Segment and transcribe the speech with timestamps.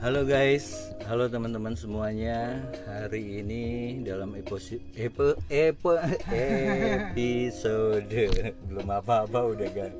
[0.00, 0.79] Halo guys,
[1.10, 2.70] halo teman-teman semuanya.
[2.86, 5.98] Hari ini dalam episode epo, epo,
[7.10, 8.14] episode
[8.70, 9.90] belum apa-apa udah gak,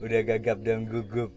[0.00, 1.36] udah gagap dan gugup.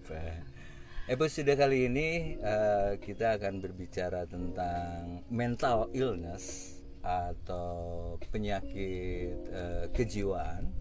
[1.12, 10.72] Episode kali ini uh, kita akan berbicara tentang mental illness atau penyakit uh, kejiwaan.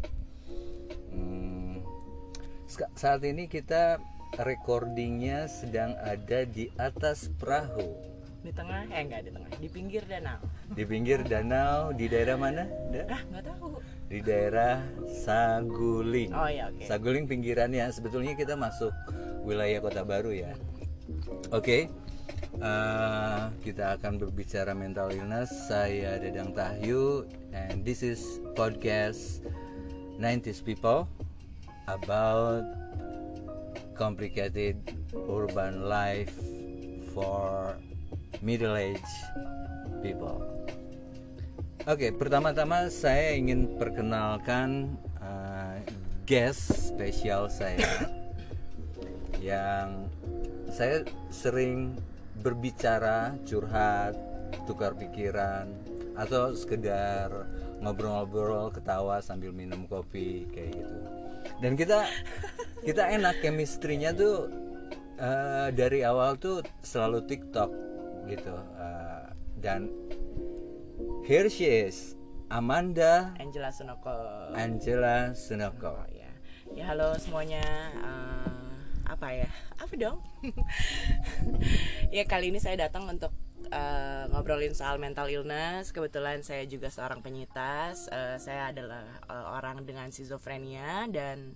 [1.10, 1.82] Hmm,
[2.94, 3.98] saat ini kita
[4.38, 8.14] recordingnya sedang ada di atas perahu
[8.46, 8.86] di tengah?
[8.94, 9.50] Eh enggak di tengah.
[9.58, 10.38] Di pinggir danau.
[10.70, 12.64] Di pinggir danau di daerah mana
[13.10, 13.82] ah nggak tahu.
[14.06, 14.86] Di daerah
[15.26, 16.30] Saguling.
[16.30, 16.78] Oh ya oke.
[16.78, 16.86] Okay.
[16.86, 18.94] Saguling pinggirannya sebetulnya kita masuk
[19.42, 20.52] wilayah kota baru ya.
[21.50, 21.58] Oke.
[21.58, 21.82] Okay.
[22.62, 25.50] uh, eh, kita akan berbicara mental illness.
[25.66, 29.42] Saya Dedang Tahyu and this is podcast
[30.22, 31.10] 90s people
[31.90, 32.62] about
[33.98, 34.78] complicated
[35.26, 36.34] urban life
[37.10, 37.74] for
[38.40, 39.14] middle-aged
[40.02, 40.42] people.
[41.86, 45.78] Oke, okay, pertama-tama saya ingin perkenalkan uh,
[46.26, 48.10] guest spesial saya
[49.38, 50.10] yang
[50.74, 51.94] saya sering
[52.42, 54.18] berbicara, curhat,
[54.66, 55.70] tukar pikiran,
[56.18, 57.30] atau sekedar
[57.78, 60.98] ngobrol-ngobrol, ketawa sambil minum kopi kayak gitu.
[61.62, 62.02] Dan kita
[62.82, 64.50] kita enak chemistry-nya tuh
[65.22, 67.85] uh, dari awal tuh selalu TikTok
[68.26, 69.30] gitu uh,
[69.62, 69.88] dan
[71.22, 72.18] here she is
[72.50, 76.26] Amanda Angela Sunoko Angela Sunoko oh, ya.
[76.74, 77.62] Ya halo semuanya.
[78.02, 78.74] Uh,
[79.06, 79.50] apa ya?
[79.78, 80.18] Apa dong?
[82.14, 83.34] Ya kali ini saya datang untuk
[83.70, 85.90] uh, ngobrolin soal mental illness.
[85.90, 88.10] Kebetulan saya juga seorang penyintas.
[88.10, 91.54] Uh, saya adalah uh, orang dengan skizofrenia dan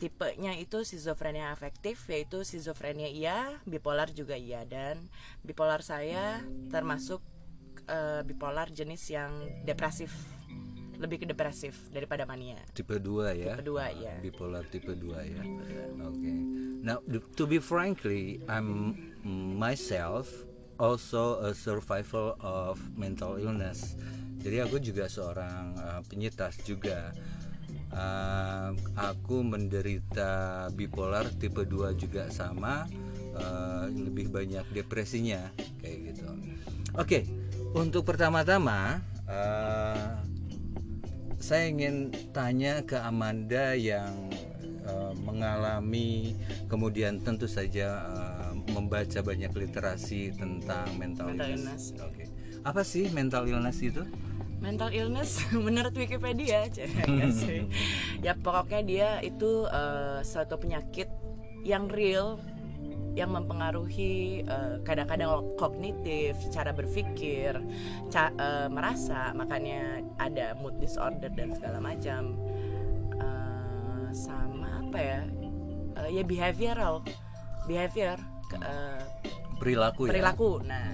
[0.00, 4.64] tipenya itu skizofrenia afektif yaitu skizofrenia iya bipolar juga iya.
[4.64, 4.96] Dan
[5.44, 6.40] bipolar saya
[6.72, 7.20] termasuk
[7.84, 9.30] uh, bipolar jenis yang
[9.68, 10.10] depresif
[11.00, 12.60] lebih ke depresif daripada mania.
[12.76, 13.56] Tipe 2 ya?
[13.56, 15.42] Tipe 2 ya bipolar tipe 2 ya.
[16.04, 16.16] Oke.
[16.16, 16.36] Okay.
[16.80, 17.00] now
[17.36, 18.96] to be frankly I'm
[19.56, 20.28] myself
[20.80, 23.96] also a survival of mental illness.
[24.40, 27.12] Jadi aku juga seorang uh, penyintas juga
[27.94, 32.86] uh, aku menderita bipolar tipe 2 juga sama
[33.36, 35.50] uh, lebih banyak depresinya
[35.82, 36.26] kayak gitu
[36.96, 37.22] oke okay,
[37.74, 40.20] untuk pertama-tama uh,
[41.40, 44.28] saya ingin tanya ke Amanda yang
[44.84, 46.36] uh, mengalami
[46.68, 51.96] kemudian tentu saja uh, membaca banyak literasi tentang mental, mental illness.
[51.96, 52.04] illness.
[52.06, 52.14] Oke.
[52.14, 52.26] Okay.
[52.60, 54.04] Apa sih mental illness itu?
[54.60, 56.84] Mental illness menurut Wikipedia aja
[57.32, 57.66] sih
[58.20, 61.08] ya pokoknya dia itu uh, suatu penyakit
[61.64, 62.40] yang real
[63.18, 64.46] yang mempengaruhi
[64.86, 67.58] kadang kadang-kadang kognitif, cara berpikir,
[68.06, 72.38] ca uh, merasa, makanya ada mood disorder dan segala macam.
[73.18, 75.20] Uh, sama apa ya?
[75.98, 77.02] Uh, ya behavioral,
[77.66, 78.14] behavior,
[78.62, 79.02] uh,
[79.58, 80.06] perilaku.
[80.06, 80.50] Perilaku.
[80.62, 80.70] Ya?
[80.70, 80.88] Nah,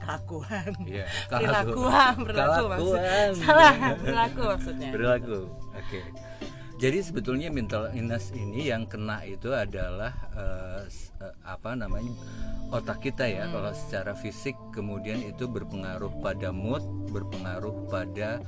[0.00, 0.70] kelakuan.
[0.88, 3.00] Yeah, perilakuan perilaku maksud
[3.42, 4.90] salah perilaku maksudnya.
[4.94, 5.84] Perilaku oke.
[5.84, 6.04] Okay.
[6.80, 10.82] jadi sebetulnya mental illness ini yang kena itu adalah uh,
[11.44, 12.12] apa namanya
[12.72, 13.46] otak kita ya.
[13.46, 13.60] Hmm.
[13.60, 18.42] kalau secara fisik kemudian itu berpengaruh pada mood berpengaruh pada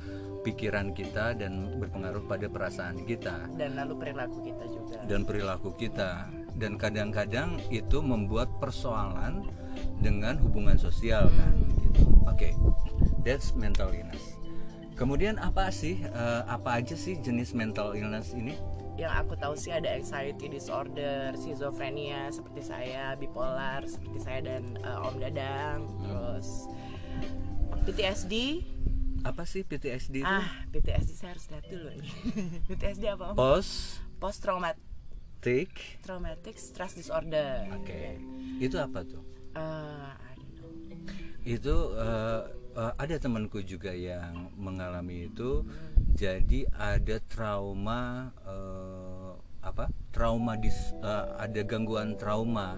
[0.47, 3.51] pikiran kita dan berpengaruh pada perasaan kita.
[3.59, 4.97] Dan lalu perilaku kita juga.
[5.03, 9.45] Dan perilaku kita dan kadang-kadang itu membuat persoalan
[10.01, 11.53] dengan hubungan sosial kan
[11.85, 12.01] gitu.
[12.25, 12.51] Oke.
[12.51, 12.53] Okay.
[13.21, 14.37] That's mental illness.
[14.97, 18.57] Kemudian apa sih uh, apa aja sih jenis mental illness ini?
[18.97, 25.05] Yang aku tahu sih ada anxiety disorder, schizophrenia seperti saya, bipolar seperti saya dan uh,
[25.05, 26.01] Om Dadang, hmm.
[26.01, 26.49] terus
[27.85, 28.65] PTSD.
[29.21, 30.25] Apa sih PTSD itu?
[30.25, 32.13] Ah, PTSD saya harus lihat dulu nih.
[32.73, 33.33] PTSD apa?
[33.33, 33.35] Om?
[33.37, 34.81] Post post traumatic
[36.03, 37.67] traumatic stress disorder.
[37.75, 37.87] Oke.
[37.87, 38.07] Okay.
[38.59, 39.23] Itu apa tuh?
[39.57, 40.13] Uh,
[41.47, 42.43] itu uh,
[42.75, 45.63] uh, ada temanku juga yang mengalami itu
[46.11, 49.31] jadi ada trauma uh,
[49.63, 52.75] apa trauma dis uh, ada gangguan trauma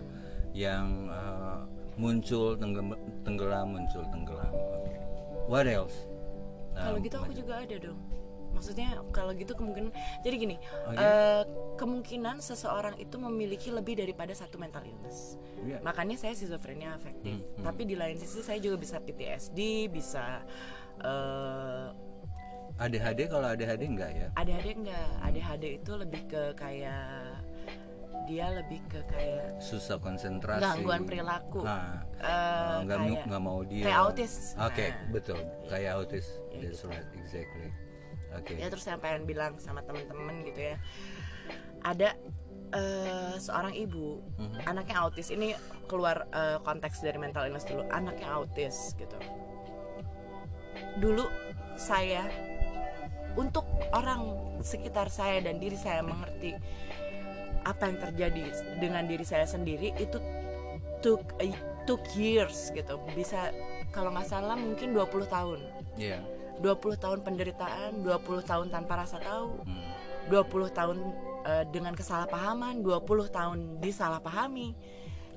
[0.54, 1.66] yang uh,
[1.98, 2.94] muncul tenggelam,
[3.26, 4.98] tenggelam muncul tenggelam okay.
[5.50, 6.06] what else
[6.78, 8.00] kalau um, gitu aku juga ada dong
[8.52, 11.00] maksudnya kalau gitu kemungkinan jadi gini Oh, iya?
[11.00, 11.44] eh,
[11.76, 15.80] kemungkinan seseorang itu memiliki lebih daripada satu mental illness Iya.
[15.80, 17.64] makanya saya schizophrenia afektif Hmm, hmm.
[17.64, 20.44] tapi di lain sisi saya juga bisa PTSD bisa
[21.00, 21.88] eh,
[22.78, 27.44] ADHD kalau ADHD enggak ya ADHD enggak ADHD itu lebih ke kayak
[28.24, 33.60] dia lebih ke kayak susah konsentrasi gangguan perilaku Ah, Eh, nggak mau kayak- nggak mau
[33.64, 34.34] dia kayak autis.
[34.56, 34.92] oke Nah.
[35.10, 36.88] betul kayak autis Ya, that's gitu.
[36.88, 37.68] right exactly
[38.34, 38.54] oke.
[38.54, 40.76] Ya terus saya pengen bilang sama temen-temen gitu ya.
[41.82, 42.14] Ada
[42.70, 44.70] eh, seorang ibu Mhm.
[44.70, 45.34] anaknya autis.
[45.34, 45.58] Ini
[45.90, 47.82] keluar eh, konteks dari mental illness dulu.
[47.90, 49.18] Anaknya autis gitu.
[51.02, 51.26] Dulu
[51.74, 52.30] saya
[53.34, 54.22] untuk orang
[54.62, 56.54] sekitar saya dan diri saya mengerti
[57.64, 58.44] apa yang terjadi
[58.78, 60.20] dengan diri saya sendiri itu
[61.00, 61.56] took eh,
[61.88, 63.00] took years gitu.
[63.16, 63.50] Bisa
[63.90, 65.60] kalau nggak salah mungkin 20 tahun.
[65.98, 66.20] Iya
[66.60, 69.84] 20 tahun penderitaan, 20 tahun tanpa rasa tahu, Hmm.
[70.28, 70.98] 20 tahun
[71.42, 74.76] eh, dengan kesalahpahaman, 20 tahun disalahpahami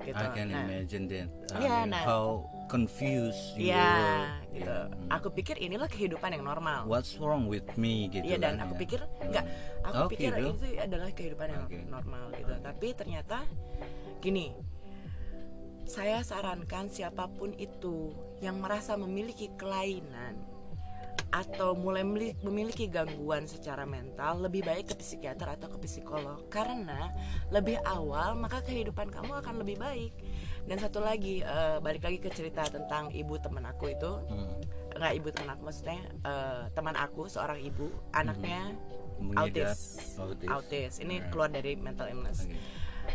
[0.03, 0.19] gitu.
[0.19, 2.03] I can Nah, imagine that I Iya, mean, nah.
[2.03, 2.27] how
[2.67, 4.27] confused you Iya, were.
[4.51, 4.67] gitu.
[4.67, 4.85] Yeah.
[4.91, 5.09] Hmm.
[5.15, 6.91] Aku pikir inilah kehidupan yang normal.
[6.91, 8.81] What's wrong with me gitu Iya dan kan, aku ya.
[8.83, 9.25] pikir Hmm.
[9.31, 9.45] enggak,
[9.81, 10.49] aku Oh, pikir gitu?
[10.51, 11.79] itu adalah kehidupan yang Oke.
[11.87, 12.55] normal gitu.
[12.59, 13.39] Tapi ternyata
[14.19, 14.47] gini,
[15.85, 20.35] saya sarankan siapa pun itu yang merasa memiliki kelainan
[21.33, 26.45] atau mulai memili- memiliki gangguan secara mental lebih baik ke psikiater atau ke psikolog.
[26.53, 27.09] Karena
[27.49, 30.13] lebih awal maka kehidupan kamu akan lebih baik.
[30.69, 34.13] Dan satu lagi eh, balik lagi ke cerita tentang ibu teman aku itu.
[34.29, 34.61] Hmm.
[34.93, 37.89] nggak ibu teman aku maksudnya eh, teman aku seorang ibu.
[38.13, 38.77] Anaknya
[39.17, 40.19] Mengidap autis.
[40.21, 40.49] autis.
[40.53, 40.93] autis.
[41.01, 42.45] Ini keluar dari mental illness.
[42.45, 42.61] Oke.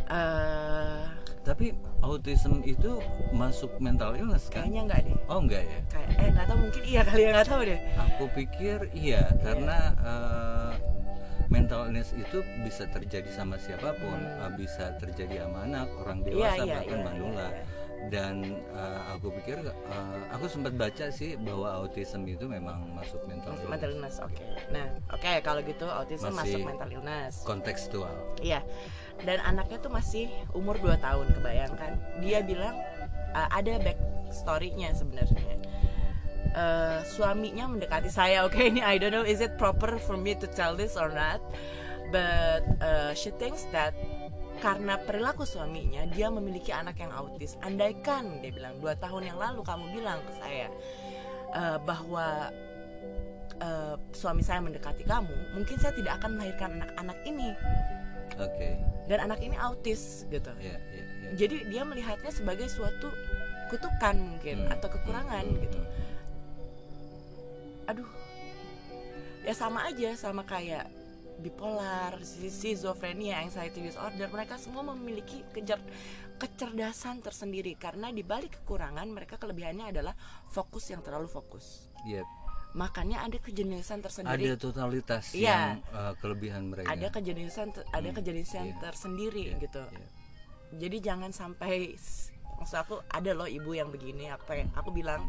[0.09, 1.03] Eh,
[1.47, 1.71] Tapi
[2.01, 2.99] autism itu
[3.31, 4.67] masuk mental illness kan?
[4.67, 5.79] kayaknya nggak deh Oh enggak ya?
[5.87, 9.77] kayak eh nggak tahu mungkin iya kali ya nggak tahu deh Aku pikir iya karena
[9.97, 10.71] eh,
[11.47, 16.27] mental illness itu bisa terjadi sama siapa pun, eh, bisa terjadi sama anak, orang Iya,
[16.27, 17.47] dewasa iya, bahkan iya, manula.
[17.47, 17.63] iya,
[18.07, 18.35] Dan
[18.69, 23.71] eh, aku pikir eh, aku sempat baca sih bahwa autism itu memang masuk mental illness.
[23.71, 28.11] mental illness oke nah oke kalau gitu autism Masih- masuk mental illness Kontekstual.
[28.37, 28.59] Iya.
[29.25, 32.21] Dan anaknya tuh masih umur 2 tahun kebayangkan.
[32.21, 32.77] Dia bilang
[33.33, 33.97] uh, ada back
[34.29, 35.57] story-nya sebenarnya.
[36.57, 38.43] Uh, suaminya mendekati saya.
[38.47, 41.41] Oke, ini I don't know is it proper for me to tell this or not.
[42.07, 43.91] But uh, she thinks that
[44.57, 47.59] karena perilaku suaminya dia memiliki anak yang autis.
[47.61, 50.67] Andaikan dia bilang dua tahun yang lalu kamu bilang ke saya
[51.53, 52.49] uh, bahwa
[53.61, 57.49] uh, suami saya mendekati kamu, mungkin saya tidak akan melahirkan anak-anak ini
[58.37, 58.69] Oke.
[59.07, 60.51] dan anak ini autis gitu.
[60.59, 61.29] Ya, ya, ya.
[61.35, 63.07] Jadi dia melihatnya sebagai suatu
[63.67, 64.73] kutukan mungkin Hmm.
[64.73, 65.79] atau kekurangan Hmm, gitu.
[65.79, 65.91] hmm.
[67.87, 68.09] Aduh.
[69.41, 70.91] Ya sama aja sama kayak
[71.37, 75.79] bipolar, schizophrenia, anxiety disorder, mereka semua memiliki kejar
[76.37, 80.13] kecerdasan tersendiri karena di balik kekurangan mereka kelebihannya adalah
[80.47, 81.87] fokus yang terlalu fokus.
[82.03, 82.21] Iya.
[82.73, 84.55] Makanya ada kejeniusan Ada tersendiri.
[84.55, 85.41] totalitas Iya.
[85.41, 86.89] yang eh, kelebihan mereka.
[86.89, 88.75] Ada kejeniusan te- ada Hmm, kejeniusan iya.
[88.79, 89.83] tersendiri Iya, gitu.
[89.87, 90.07] iya.
[90.69, 91.95] jadi jangan sampai
[92.53, 95.23] maksud aku ada loh ibu yang begini apa yang aku bilang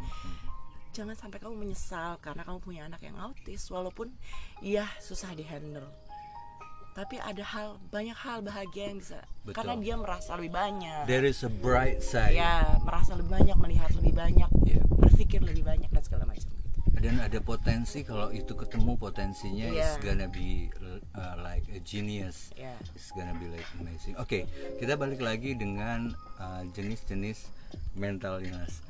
[0.90, 4.10] jangan sampai kamu menyesal karena kamu punya anak yang autis walaupun
[4.58, 5.86] iya susah dihandle
[6.91, 9.55] tapi ada hal banyak hal bahagia yang bisa Betul.
[9.55, 12.34] karena dia merasa lebih banyak There is a bright side.
[12.34, 14.82] ya merasa lebih banyak melihat lebih banyak Iya.
[14.91, 16.51] berpikir lebih banyak dan segala macam
[16.94, 19.84] Dan ada potensi kalau itu ketemu potensinya Iya.
[19.84, 20.72] is gonna be
[21.14, 22.50] uh, like a genius.
[22.54, 24.16] ya It's gonna be like amazing.
[24.16, 27.48] Oke, kita balik lagi dengan uh, jenis-jenis
[27.94, 28.80] mental illness.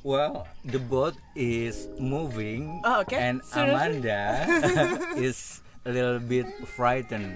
[0.00, 3.18] Well, the boat is moving, Oh, okay.
[3.18, 3.42] and?
[3.52, 4.46] Amanda
[5.18, 7.34] is a little bit frightened,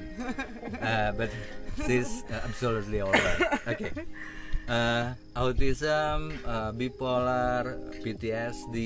[0.78, 1.32] uh, but
[1.84, 3.40] she's uh, absolutely alright.
[3.66, 3.90] Okay.
[4.64, 8.76] Uh, autism, uh, bipolar, PTSD,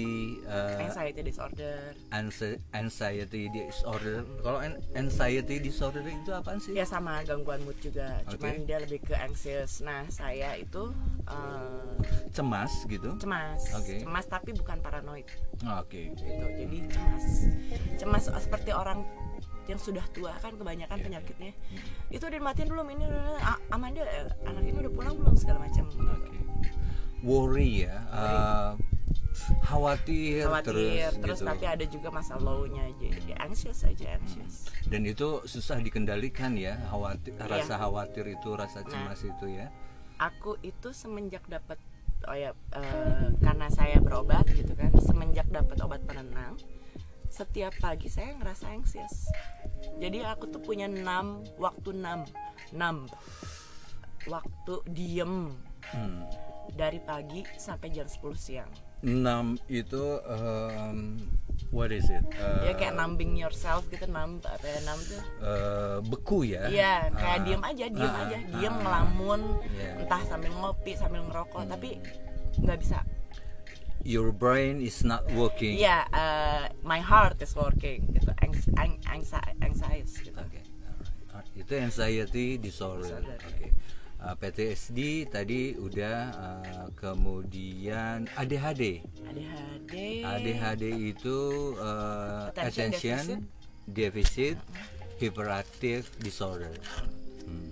[0.42, 4.26] uh, anxiety disorder anxi- anxiety disorder.
[4.42, 6.74] Kalau an- anxiety disorder itu apaan sih?
[6.74, 10.90] ya sama gangguan mood juga cuman dia lebih ke anxious nah saya itu
[11.30, 11.94] eh,
[12.34, 13.14] Cemas gitu.
[13.16, 14.02] cemas Oke.
[14.02, 15.30] cemas tapi bukan paranoid
[15.78, 16.10] Oke.
[16.10, 16.26] gitu
[16.58, 17.24] jadi cemas
[17.96, 19.06] cemas seperti orang
[19.68, 21.52] yang sudah tua kan kebanyakan Iya, penyakitnya
[22.08, 23.04] itu udah matiin belum ini
[23.38, 26.02] A- Amanda eh, anak ini udah pulang belum segala macam gitu.
[26.02, 26.38] Oke.
[27.20, 27.96] Worry ya.
[28.08, 28.72] uh,
[29.60, 31.46] khawatir, khawatir terus, terus, gitu.
[31.46, 37.34] tapi ada juga masa low-nya jadi anxious aja anxious Dan itu susah dikendalikan ya, khawatir,
[37.34, 37.46] Iya.
[37.46, 38.88] rasa khawatir itu, rasa Nah.
[38.88, 39.68] cemas itu ya.
[40.18, 41.78] aku itu semenjak dapat
[42.26, 46.58] oh ya eh, karena saya berobat gitu kan semenjak dapat obat penenang
[47.38, 49.30] setiap pagi saya ngerasa anxious
[49.96, 52.26] jadi aku tuh punya enam waktu enam
[52.74, 53.06] enam
[54.26, 55.54] waktu diem
[55.88, 56.20] Hmm.
[56.76, 58.68] dari pagi sampai jam 10 siang
[59.00, 61.16] Enam itu um,
[61.72, 62.20] what is it?
[62.36, 66.68] Uh, ya kayak numbing yourself gitu numb apa ya numb tuh uh, beku ya?
[66.68, 67.44] Iya, kayak Ah.
[67.46, 68.80] diem aja, diem Ah, aja, ah, diem ah.
[68.84, 69.40] ngelamun,
[69.70, 69.90] Iya.
[70.04, 71.88] entah sambil ngopi, sambil ngerokok, tapi
[72.60, 72.98] nggak bisa.
[74.06, 75.74] Your brain is not working.
[75.78, 80.38] Iya, uh, my heart is working, gitu, Anx ang anxi- anxious, gitu.
[80.38, 81.34] Oke, alright.
[81.34, 83.18] Ah, itu anxiety disorder.
[83.20, 83.38] Disorder.
[83.42, 83.66] Oke.
[84.18, 89.06] Ah, PTSD tadi udah ah, kemudian ADHD.
[89.22, 89.94] ADHD.
[90.26, 91.38] ADHD itu
[91.78, 93.26] uh, Attention attention
[93.86, 94.58] deficit,
[95.22, 96.74] hyperactive disorder.
[97.46, 97.70] Hmm.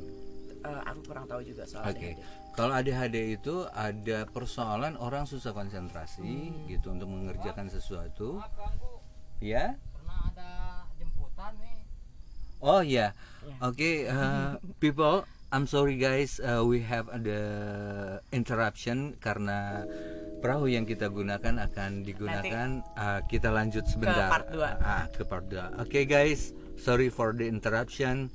[0.62, 2.14] Uh, aku kurang tahu juga soal Oke.
[2.14, 2.22] ADHD.
[2.56, 6.64] Kalau ADHD itu ada persoalan orang susah konsentrasi Hmm.
[6.66, 8.40] gitu untuk mengerjakan sesuatu.
[9.38, 9.76] Ya?
[9.92, 10.50] pernah ada
[10.96, 11.84] jemputan nih
[12.58, 13.12] Oh ya.
[13.44, 13.56] Ya.
[13.60, 15.22] Oke, uh, people,
[15.52, 17.42] I'm sorry guys, uh, we have the
[18.32, 19.84] interruption karena
[20.40, 22.80] perahu yang kita gunakan akan digunakan.
[22.96, 24.32] Uh, kita lanjut sebentar.
[24.32, 24.80] part dua.
[24.80, 25.76] Ah, ke part 2.
[25.78, 28.32] Oke guys, sorry for the interruption.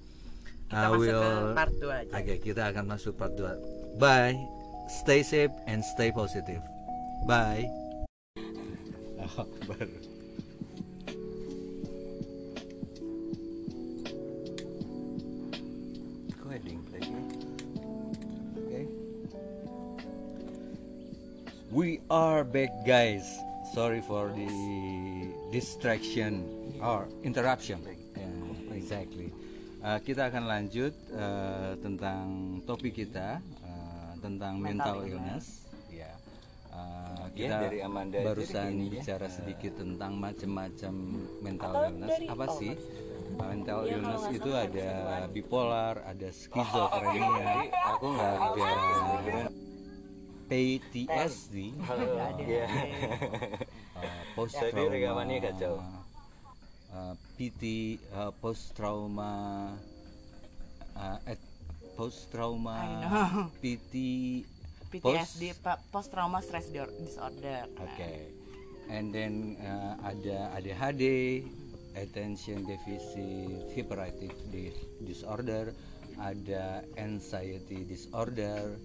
[0.69, 2.11] Kita Uh, masuk ke part 2 aja.
[2.15, 3.80] Oke, kita akan masuk part 2.
[3.99, 4.37] Bye.
[4.87, 6.61] Stay safe and stay positive.
[7.27, 7.69] Bye.
[9.37, 9.87] Oh, baru.
[16.35, 17.15] Go ahead, Ding, lagi.
[18.59, 18.85] Okay.
[21.71, 23.23] We are back, guys.
[23.71, 24.51] Sorry for the
[25.55, 26.43] distraction
[26.83, 27.79] or interruption.
[28.19, 29.31] Yeah, exactly.
[29.79, 33.39] Uh, kita akan lanjut uh, tentang topik kita
[34.21, 35.45] tentang mental, Mental illness.
[35.89, 36.13] Ya.
[36.71, 38.91] Uh, Ya, kita dari Amanda itu barusan begini ya.
[38.95, 40.93] bicara sedikit tentang macam-macam
[41.41, 42.09] mental Atau illness.
[42.11, 42.71] dari- Apa oh, sih?
[43.31, 44.89] Mental Iya, kalau illness itu ada
[45.27, 47.51] bipolar, ada skizofrenia,
[47.87, 48.71] aku nggak ada
[50.47, 51.55] PTSD.
[52.37, 52.65] Iya.
[53.95, 55.79] uh, post rekamannya kacau.
[56.91, 57.63] uh, PT
[58.11, 59.71] uh, post trauma
[60.93, 61.39] uh, at
[62.01, 63.53] post trauma I know.
[63.61, 63.93] PT
[64.91, 65.55] PTSD,
[65.93, 67.63] post trauma stress disorder.
[67.79, 68.35] Oke.
[68.91, 71.03] And then uh, ada ADHD,
[71.95, 75.71] attention deficit hyperactive dis- disorder,
[76.19, 78.75] ada anxiety disorder,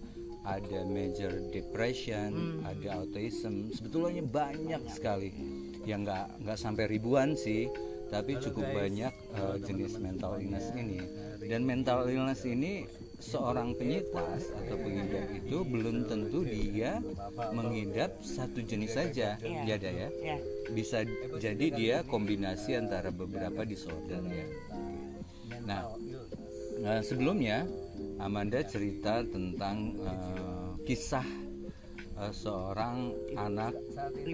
[0.46, 3.74] ada major depression, ada autism.
[3.74, 5.34] Sebetulnya banyak sekali
[5.82, 7.66] yang nggak nggak sampai ribuan sih,
[8.14, 11.02] tapi cukup banyak uh, jenis mental illness ini.
[11.42, 17.00] Dan mental illness ini seorang penyintas atau pengidap itu belum tentu dia
[17.52, 19.62] mengidap satu jenis saja, Iya.
[19.64, 20.08] ya ada ya.
[20.70, 20.98] Bisa
[21.40, 24.46] jadi dia kombinasi antara beberapa disorder ya.
[25.64, 25.82] Nah,
[26.78, 27.66] nah, sebelumnya
[28.20, 31.26] Amanda cerita tentang eh, kisah
[32.20, 33.74] eh, seorang anak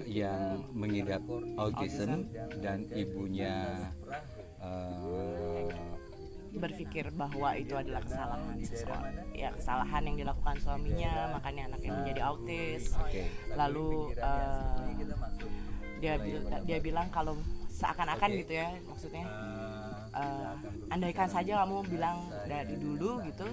[0.05, 1.23] yang mengidap
[1.57, 2.27] autism
[2.61, 3.89] dan ibunya
[4.61, 5.92] eh,
[6.53, 12.93] berpikir bahwa itu adalah kesalahan seseorang ya kesalahan yang dilakukan suaminya makanya anaknya menjadi autis.
[13.57, 14.87] Lalu eh,
[15.97, 16.13] dia
[16.63, 17.33] dia bilang kalau
[17.73, 19.25] seakan-akan gitu ya maksudnya
[20.13, 20.53] eh,
[20.93, 23.47] andaikan saja kamu bilang dari dulu gitu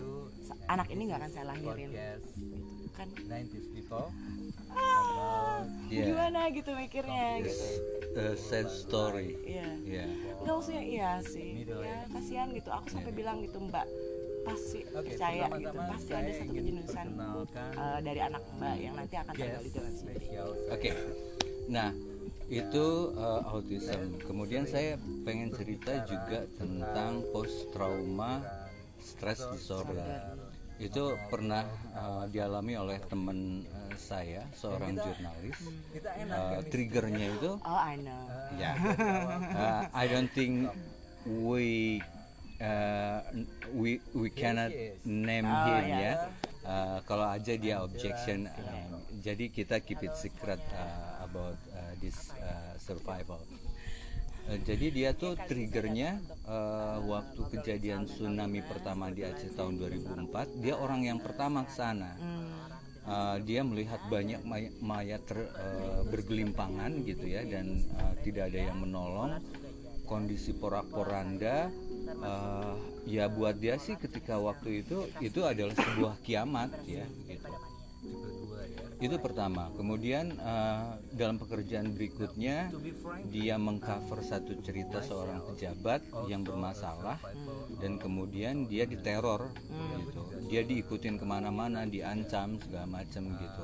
[0.69, 1.91] anak ini nggak akan saya lahirin.
[1.91, 3.09] Gitu kan
[5.91, 6.07] 90s people Iya.
[6.07, 7.65] gimana gitu mikirnya gitu
[8.11, 9.35] a sad story.
[9.45, 10.07] iya Ya.
[10.41, 13.87] nggak maksudnya iya sih ya kasihan gitu aku sampai bilang gitu mbak
[14.41, 17.07] pasti percaya gitu pasti ada satu kejenusan
[17.55, 20.15] eh, dari anak mbak yang nanti akan tinggal di dalam sini
[20.71, 20.91] Oke.
[21.69, 21.91] Nah,
[22.51, 24.19] itu uh, autism.
[24.19, 28.43] Kemudian saya pengen cerita juga tentang post trauma
[28.99, 30.35] stress disorder.
[30.81, 35.61] Itu pernah uh, dialami oleh teman uh, saya, seorang jurnalis.
[36.25, 38.25] Uh, triggernya itu oh I know
[38.57, 38.73] ya.
[39.53, 40.73] Uh, I don't think
[41.29, 42.01] we
[42.65, 43.21] uh,
[43.77, 44.73] we we cannot
[45.05, 46.01] name Oh, him ya.
[46.01, 46.15] ya.
[46.61, 52.33] Uh, kalau aja dia objection, uh, jadi kita keep it secret uh, about uh, this
[52.37, 53.41] uh, survival.
[54.51, 60.75] Uh, jadi dia tuh triggernya uh, waktu kejadian tsunami pertama di Aceh tahun 2004, dia
[60.75, 62.19] orang yang pertama ke sana.
[63.01, 68.75] Uh, dia melihat banyak may- mayat ter- uh, bergelimpangan gitu ya dan uh, tidak ada
[68.75, 69.39] yang menolong.
[70.11, 71.71] Kondisi porak-poranda
[72.19, 72.75] uh,
[73.07, 77.47] ya buat dia sih ketika waktu itu itu adalah sebuah kiamat ya gitu
[79.01, 79.73] itu pertama.
[79.75, 82.69] Kemudian eh, dalam pekerjaan berikutnya
[83.33, 87.17] dia mengcover satu cerita seorang pejabat yang bermasalah
[87.81, 89.49] dan kemudian dia diteror
[90.05, 90.23] gitu.
[90.53, 93.63] Dia diikutin ke mana-mana diancam segala macam gitu.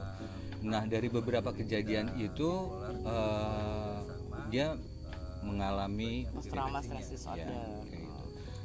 [0.64, 2.72] Nah dari beberapa kejadian itu
[3.04, 3.96] eh,
[4.48, 4.72] dia
[5.46, 7.46] mengalami trauma stress disorder.
[7.46, 7.85] Ya.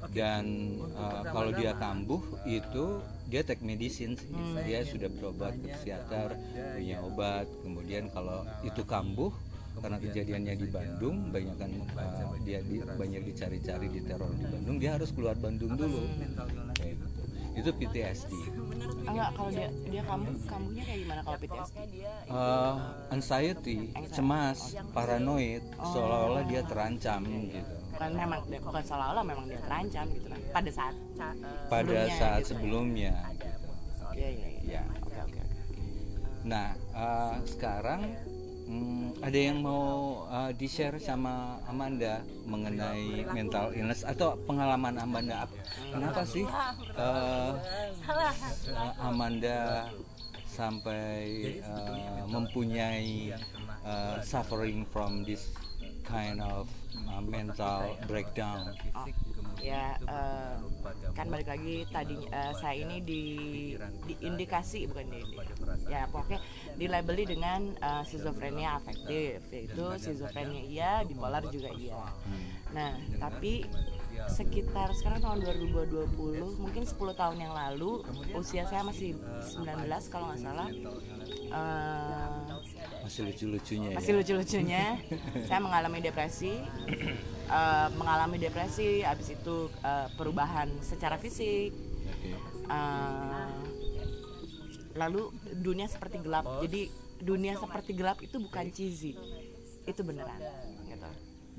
[0.10, 4.28] Dan uh, kalau dia kambuh itu dia take medicine sih.
[4.66, 6.36] dia sudah berobat ke psikiater
[6.76, 7.48] punya obat.
[7.62, 9.32] Kemudian kalau itu kambuh
[9.80, 14.76] karena kejadiannya di Bandung banyak kan uh, dia di, banyak dicari-cari di teror di Bandung.
[14.82, 16.04] Dia harus keluar Bandung dulu.
[16.82, 17.22] gitu.
[17.52, 18.32] Itu PTSD
[19.12, 21.78] enggak kalau dia dia kambuh kambuhnya kayak gimana kalau PTSD
[22.32, 22.80] Uh,
[23.12, 30.28] anxiety cemas paranoid seolah-olah dia terancam gitu bukan memang bukan seolah-olah memang dia terancam gitu
[30.28, 30.96] kan pada saat
[31.70, 32.50] pada Sebelumnya saat gitu.
[32.50, 33.48] sebelumnya gitu.
[34.18, 34.84] iya iya iya Ya.
[34.98, 35.60] oke oke oke
[36.42, 38.02] Nah, uh, sekarang
[38.66, 45.54] hmm, ada yang mau uh, di-share sama Amanda mengenai mental illness atau pengalaman Amanda apa?
[45.94, 46.42] Kenapa sih
[46.98, 47.54] uh,
[48.74, 49.86] uh, Amanda
[50.50, 53.38] sampai uh, mempunyai
[53.86, 55.54] uh, suffering from this
[56.02, 56.81] kind of uh,
[57.22, 58.74] mental breakdown?
[59.62, 60.58] ya eh,
[61.14, 63.22] kan balik lagi tadi eh, saya ini di
[64.10, 65.38] diindikasi bukan di, di-
[65.86, 66.42] ya pokoknya
[66.76, 72.10] dilabeli dengan eh, schizophrenia afektif yaitu schizophrenia iya bipolar juga iya
[72.74, 72.90] nah
[73.22, 73.70] tapi
[74.28, 76.10] sekitar sekarang tahun 2020
[76.58, 78.02] mungkin 10 tahun yang lalu
[78.34, 79.14] usia saya masih
[79.62, 79.62] 19
[80.10, 80.70] kalau nggak salah
[81.54, 82.30] eh,
[83.02, 84.18] Masih lucu-lucunya masih ya.
[84.22, 84.84] lucu-lucunya.
[85.50, 86.54] Saya mengalami depresi.
[87.52, 91.76] Eh, mengalami depresi habis itu eh, perubahan secara fisik.
[92.72, 93.48] Eh,
[94.96, 96.48] lalu dunia seperti gelap.
[96.64, 96.88] Jadi
[97.20, 99.18] dunia seperti gelap itu bukan cheesy.
[99.84, 100.40] Itu beneran.
[100.88, 101.10] Gitu.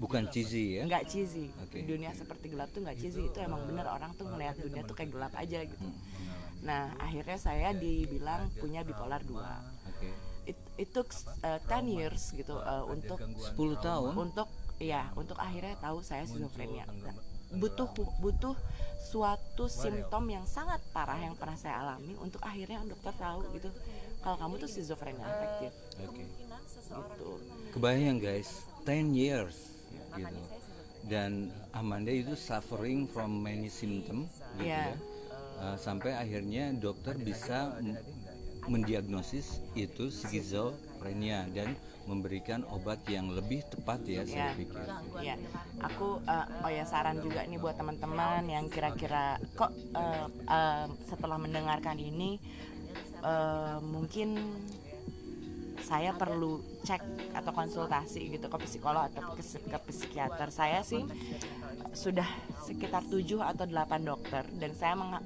[0.01, 0.83] Bukan cheesy ya?
[0.89, 1.53] nggak cheesy.
[1.61, 1.85] Oke.
[1.85, 3.29] dunia seperti gelap tuh nggak cheesy.
[3.29, 3.85] Itu emang bener.
[3.91, 5.89] Orang tuh ngelihat dunia tuh kayak gelap aja gitu.
[6.63, 9.72] Nah akhirnya saya dibilang punya bipolar 2 Oke.
[10.83, 11.09] It, took
[11.47, 14.13] uh, 10 years gitu uh, untuk 10 tahun.
[14.19, 14.49] untuk
[14.83, 17.15] ya untuk akhirnya tahu saya schizophrenia Nah,
[17.53, 17.85] butuh
[18.19, 18.57] butuh
[18.99, 23.69] suatu simptom yang sangat parah yang pernah saya alami untuk akhirnya dokter tahu gitu
[24.19, 26.25] kalau kamu tuh schizophrenia afektif Oke.
[26.25, 27.31] gitu
[27.73, 29.57] Kebayang guys, 10 years
[30.13, 30.37] gitu.
[31.03, 34.93] Dan Amanda itu suffering from many symptom gitu Iya.
[34.93, 34.97] ya.
[35.63, 37.77] Uh, sampai akhirnya dokter bisa
[38.71, 44.59] mendiagnosis itu skizofrenia dan memberikan obat yang lebih tepat ya saya Ya.
[44.59, 44.83] pikir.
[45.23, 45.35] ya
[45.87, 51.39] aku uh, oh ya saran juga nih buat teman-teman yang kira-kira kok uh, uh, setelah
[51.39, 52.43] mendengarkan ini
[53.23, 54.35] uh, mungkin
[55.83, 60.49] saya perlu cek atau konsultasi gitu ke psikolog atau ke, ke psikiater.
[60.51, 61.03] Saya sih
[61.93, 62.27] sudah
[62.65, 65.25] sekitar 7 atau 8 dokter dan saya me-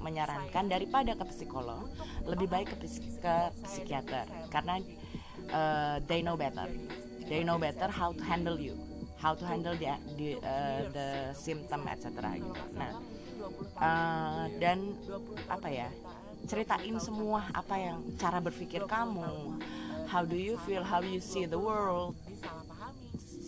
[0.00, 1.88] menyarankan daripada ke psikolog
[2.28, 2.76] lebih baik ke,
[3.20, 3.34] ke
[3.64, 4.26] psikiater.
[4.52, 4.78] Karena
[5.50, 6.68] uh, they know better.
[7.26, 8.74] They know better how to handle you
[9.20, 12.64] how to handle the the, uh, the symptom etc gitu.
[12.72, 12.90] Nah
[13.76, 14.96] uh, dan
[15.46, 15.88] apa ya
[16.48, 19.60] ceritain semua apa yang cara berpikir kamu
[20.10, 22.18] how do you feel how you see the world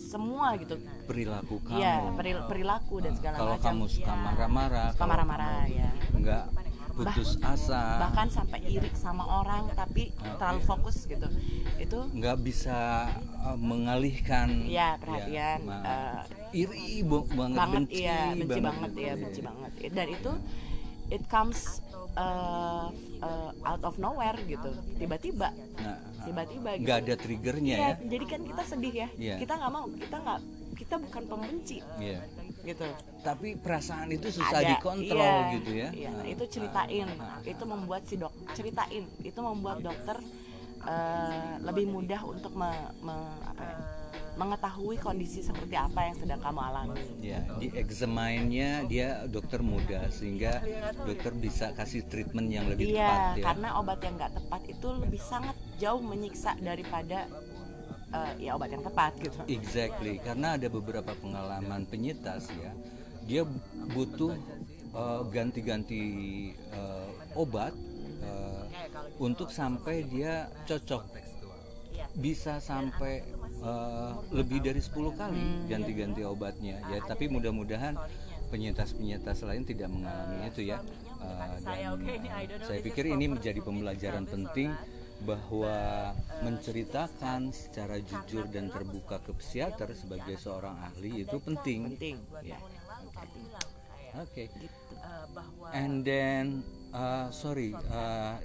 [0.06, 1.80] semua gitu Perilaku kamu.
[1.80, 3.66] Iya, peril- perilaku dan segala Kalau macam.
[3.66, 5.90] kamu suka marah-marah, Suka kalau marah-marah ya.
[6.12, 6.44] nggak
[6.92, 11.24] putus asa, Bahkan sampai iri sama orang tapi terlalu fokus gitu.
[11.74, 13.08] Itu nggak bisa
[13.40, 15.80] uh, mengalihkan ya perhatian ma-
[16.52, 19.00] eh, iri banget, banget benci iya, benci banget, gitu.
[19.00, 19.70] ya, benci banget.
[19.90, 20.32] Dan itu
[21.08, 21.80] it comes
[22.14, 24.68] uh, uh, out of nowhere gitu.
[24.94, 25.48] Tiba-tiba
[25.80, 26.82] Nah, tiba-tiba gitu.
[26.84, 29.08] nggak ada triggernya Iya, ya jadi kan kita sedih ya.
[29.14, 29.34] Iya.
[29.38, 30.38] Kita nggak mau, kita nggak
[30.72, 32.18] kita bukan pembenci Iya.
[32.62, 32.86] gitu.
[33.22, 36.10] tapi perasaan itu susah ada dikontrol iya, gitu ya iya.
[36.10, 37.06] Nah, itu ceritain
[37.42, 40.18] itu membuat si dok ceritain itu membuat dokter
[40.82, 43.76] eh, lebih mudah untuk me- me- apa ya,
[44.32, 50.58] mengetahui kondisi seperti apa yang sedang kamu alami ya di examine-nya dia dokter muda sehingga
[51.04, 54.88] dokter bisa kasih treatment yang lebih tepat iya ya karena obat yang nggak tepat itu
[54.98, 57.26] lebih sangat jauh menyiksa daripada
[58.14, 59.38] eh, ya obat yang tepat gitu.
[59.50, 62.70] Exactly, karena ada beberapa pengalaman penyintas ya,
[63.26, 63.42] dia
[63.94, 64.34] butuh
[64.94, 66.02] uh, ganti-ganti
[66.74, 67.74] uh, obat
[68.22, 68.64] uh,
[69.18, 71.18] untuk sampai dia cocok.
[72.12, 73.24] Bisa sampai
[73.64, 77.96] uh, lebih dari 10 kali ganti-ganti obatnya ya, tapi mudah-mudahan
[78.52, 80.84] penyintas-penyintas lain tidak mengalami itu ya.
[81.22, 84.74] Uh, dan uh, saya pikir ini menjadi pembelajaran penting
[85.22, 91.94] bahwa menceritakan secara jujur dan terbuka ke psikiater sebagai seorang ahli itu penting.
[91.94, 92.58] penting Ya.
[94.18, 94.50] Oke.
[94.52, 94.82] gitu
[95.72, 96.60] And then,
[96.92, 98.36] uh, sorry, uh,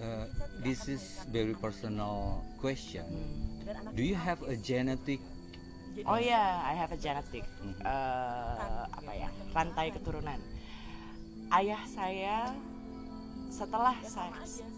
[0.00, 0.26] uh,
[0.64, 3.04] this is very personal question.
[3.94, 5.20] Do you have a genetic?
[6.06, 7.44] oh ya I have a genetic
[7.82, 10.38] eh, apa ya rantai keturunan
[11.50, 12.54] ayah saya
[13.50, 14.30] setelah saya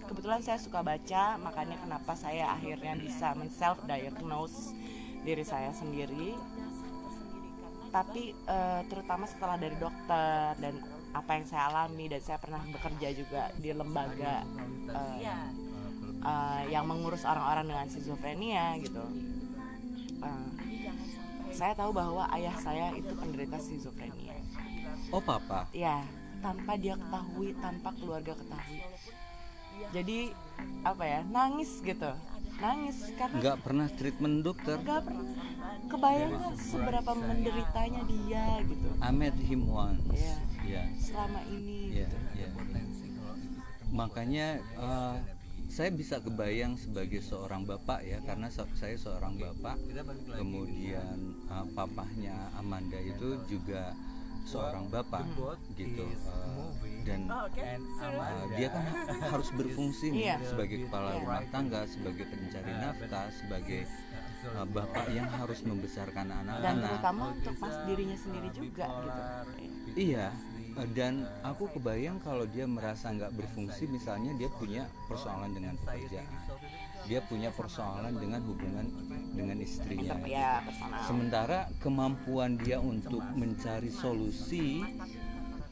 [0.09, 4.73] kebetulan saya suka baca makanya kenapa saya akhirnya bisa men self diagnose
[5.23, 6.35] diri saya sendiri.
[7.93, 10.81] Tapi eh, terutama setelah dari dokter dan
[11.13, 14.43] apa yang saya alami dan saya pernah bekerja juga di lembaga
[14.89, 15.21] eh,
[16.25, 19.05] eh, yang mengurus orang-orang dengan schizophrenia gitu.
[20.25, 20.49] Eh,
[21.53, 24.41] saya tahu bahwa ayah saya itu penderita schizophrenia.
[25.13, 25.69] Oh, papa.
[25.77, 26.01] ya
[26.43, 28.81] tanpa dia ketahui tanpa keluarga ketahui
[29.95, 30.19] jadi
[30.85, 32.13] apa ya nangis gitu
[32.61, 34.77] nangis karena Nggak pernah treatment dokter.
[34.79, 35.27] nggak pernah
[35.89, 40.05] kebayang nggak seberapa menderitanya dia gitu I met him once.
[40.13, 40.37] Iya.
[40.63, 40.85] Ya.
[40.95, 42.49] selama ini Ya, ya.
[43.91, 45.19] Makanya uh,
[45.67, 49.77] saya bisa kebayang sebagai seorang bapak ya karena saya seorang bapak.
[50.39, 51.19] Kemudian
[51.51, 53.91] uh, papahnya Amanda itu juga
[54.43, 55.25] seorang bapak
[55.79, 56.71] gitu uh,
[57.03, 57.47] dan uh,
[58.55, 58.85] dia kan
[59.27, 60.37] harus berfungsi nih Iya.
[60.47, 63.81] sebagai kepala rumah tangga, sebagai pencari nafkah, sebagai
[64.55, 66.91] uh, bapak yang harus membesarkan dan anak-anak.
[66.95, 69.21] terutama untuk mas dirinya sendiri juga gitu.
[69.93, 70.27] Iya,
[70.79, 76.33] eh, dan aku kebayang kalau dia merasa nggak berfungsi, misalnya dia punya persoalan dengan pekerjaan,
[77.09, 78.87] dia punya persoalan dengan hubungan
[79.33, 80.15] dengan istrinya.
[80.27, 80.63] ya
[81.09, 84.85] Sementara kemampuan dia untuk mencari solusi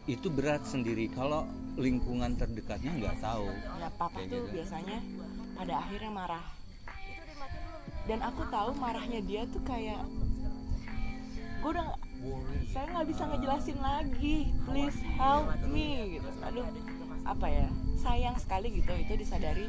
[0.09, 1.07] itu berat sendiri.
[1.13, 1.47] Kalau
[1.79, 3.47] lingkungan terdekatnya nggak tahu.
[3.79, 4.55] ya papa Kayak tuh gitu.
[4.59, 4.99] biasanya
[5.55, 6.45] pada akhirnya marah
[8.09, 10.01] dan aku tahu marahnya dia tuh kayak
[11.61, 11.93] gue udah
[12.73, 16.65] saya nggak bisa ngejelasin lagi please help me gitu aduh
[17.29, 17.69] apa ya
[18.01, 19.69] sayang sekali gitu itu disadari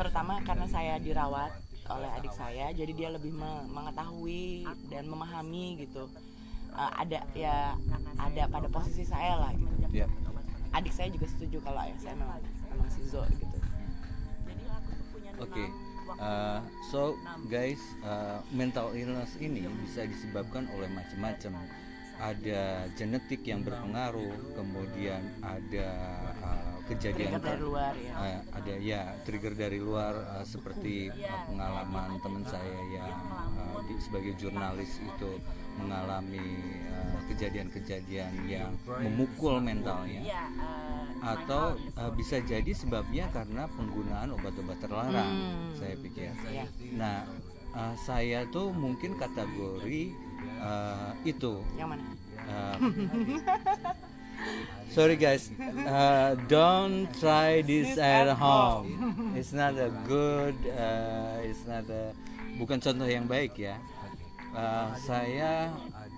[0.00, 1.52] terutama karena saya dirawat
[1.92, 6.08] oleh adik saya jadi dia lebih me- mengetahui dan memahami gitu
[6.70, 7.74] Eh, ada ya
[8.14, 10.06] ada pada posisi saya lah gitu Ya.
[10.70, 12.38] adik saya juga setuju kalau ayah saya memang
[12.70, 13.58] memang sizo gitu
[15.40, 15.64] Oke,
[16.20, 16.60] uh,
[16.92, 17.16] so
[17.48, 21.64] guys, uh, mental illness ini bisa disebabkan oleh macam-macam.
[22.20, 25.88] Ada genetik yang berpengaruh, kemudian ada
[26.44, 28.14] uh, kejadian Trigger dari luar ya.
[28.18, 33.14] Uh, ada ya trigger dari luar uh, seperti uh, pengalaman teman saya yang
[33.54, 35.30] uh, di, sebagai jurnalis itu
[35.78, 36.42] mengalami
[36.90, 38.74] uh, kejadian-kejadian yang
[39.06, 40.26] memukul mentalnya.
[41.22, 45.72] Atau uh, bisa jadi sebabnya karena penggunaan obat-obat terlarang Hmm.
[45.78, 46.32] saya pikir.
[46.48, 46.64] Iya.
[46.96, 47.22] nah
[47.76, 50.10] uh, saya tuh mungkin kategori
[50.58, 51.62] uh, itu.
[51.78, 52.04] Yang mana?
[52.50, 52.76] Uh,
[54.90, 55.50] sorry guys,
[55.86, 59.32] uh, don't try this at home.
[59.38, 62.12] It's not a good, uh, it's not a,
[62.58, 63.78] bukan contoh yang baik ya.
[64.50, 65.70] Uh, saya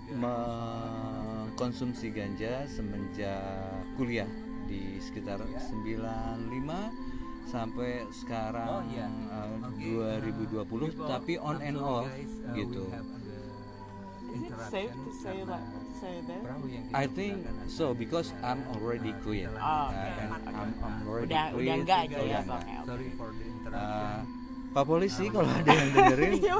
[0.09, 3.45] mengkonsumsi ganja semenjak
[3.93, 4.25] kuliah
[4.65, 6.41] di sekitar 95
[7.45, 8.89] sampai sekarang
[9.29, 12.09] uh, 2020 tapi on and off
[12.57, 12.89] gitu.
[14.33, 15.82] Is it safe to say that?
[16.03, 16.41] Say that?
[16.93, 17.35] I think
[17.65, 19.47] so because I'm already quit.
[19.49, 20.19] Oh, Uh, okay.
[20.19, 21.63] and I'm, I'm already Udah quit.
[21.63, 22.59] udah enggak aja Udah ya enggak.
[22.59, 23.71] Oke, oke.
[23.71, 24.19] Uh,
[24.73, 26.55] Pak polisi kalau ada yang dengerin Iya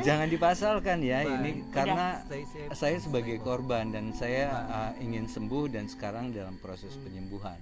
[0.00, 2.24] jangan dipasalkan ya ini karena
[2.72, 7.60] saya sebagai korban dan saya uh, ingin sembuh dan sekarang dalam proses penyembuhan.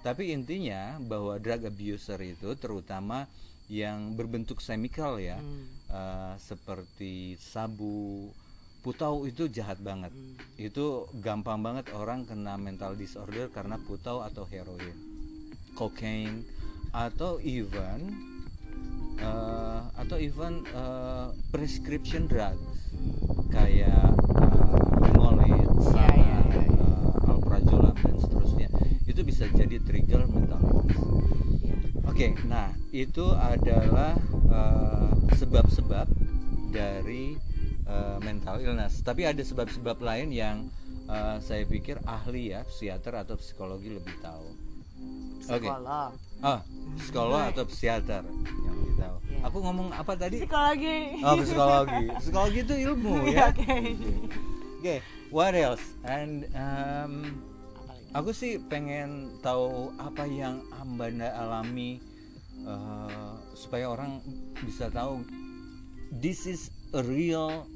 [0.00, 3.28] Tapi intinya bahwa drug abuser itu terutama
[3.68, 5.36] yang berbentuk chemical ya
[5.88, 8.28] uh, seperti sabu,
[8.84, 10.12] putau itu jahat banget.
[10.60, 14.92] Itu gampang banget orang kena mental disorder karena putau atau heroin,
[15.72, 16.44] cocaine
[16.92, 18.12] atau even
[19.18, 22.92] uh, atau even uh, prescription drugs
[23.50, 26.86] kayak uh, Limolid, Ya, ya, ya, ya.
[26.86, 28.68] uh, alprazolam dan seterusnya
[29.08, 31.00] itu bisa jadi trigger mental illness.
[32.04, 34.14] Oke, nah itu adalah
[34.52, 36.06] uh, sebab-sebab
[36.70, 37.34] dari
[37.88, 39.00] uh, mental illness.
[39.00, 40.56] Tapi ada sebab-sebab lain yang
[41.08, 44.46] uh, saya pikir ahli ya, psikiater atau psikologi lebih tahu.
[45.44, 45.68] Oke.
[45.68, 46.12] Psikolog.
[46.44, 46.60] Ah,
[46.96, 49.16] psikolog atau psikiater yang lebih tahu.
[49.28, 49.38] Iya.
[49.48, 50.40] Aku ngomong apa tadi?
[50.40, 50.98] Psikologi.
[51.20, 52.04] Oh, psikologi.
[52.20, 53.52] Psikologi itu ilmu ya.
[53.52, 53.76] Oke.
[54.84, 54.96] Oke,
[55.32, 55.84] what else?
[56.04, 57.40] And um,
[58.12, 62.04] aku sih pengen tahu apa yang Ambanda alami
[62.68, 64.20] uh, supaya orang
[64.60, 65.24] bisa tahu
[66.20, 67.66] this is a real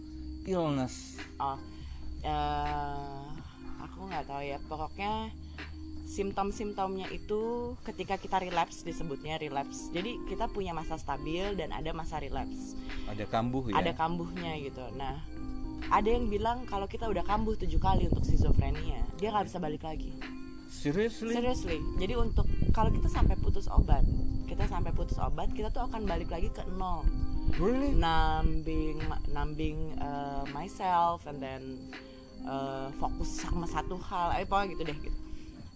[0.48, 1.58] illness Oh,
[2.24, 3.22] eh,
[3.78, 4.58] aku nggak tahu ya.
[4.66, 5.30] Pokoknya
[6.08, 9.92] simptom-simptomnya itu ketika kita relapse disebutnya relapse.
[9.92, 12.74] Jadi kita punya masa stabil dan ada masa relapse.
[13.06, 14.82] ada kambuh ya Ada kambuhnya gitu.
[14.96, 15.20] Nah,
[15.92, 19.84] ada yang bilang kalau kita udah kambuh tujuh kali untuk schizophrenia, dia nggak bisa balik
[19.84, 20.11] lagi.
[20.68, 21.78] seriously Seriously.
[22.00, 24.04] Jadi untuk kalau kita sampai putus obat,
[24.48, 27.04] kita sampai putus obat, kita tuh akan balik lagi ke nol.
[27.56, 27.90] Really?
[27.96, 31.62] Numbing numbing uh, myself and then
[32.44, 34.37] uh, fokus sama satu hal.
[34.37, 35.18] Eh pokoknya gitu deh gitu.